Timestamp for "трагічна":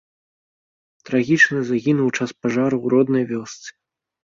1.09-1.59